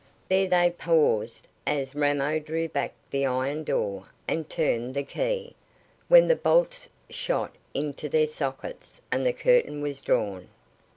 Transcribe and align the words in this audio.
There 0.29 0.47
they 0.47 0.71
paused, 0.75 1.47
as 1.67 1.93
Ramo 1.93 2.39
drew 2.39 2.67
back 2.67 2.95
the 3.11 3.27
iron 3.27 3.63
door 3.63 4.07
and 4.27 4.49
turned 4.49 4.95
the 4.95 5.03
key, 5.03 5.55
when 6.07 6.27
the 6.27 6.35
bolts 6.35 6.89
shot 7.11 7.53
into 7.75 8.09
their 8.09 8.25
sockets, 8.25 8.99
and 9.11 9.23
the 9.23 9.33
curtain 9.33 9.79
was 9.79 10.01
drawn. 10.01 10.49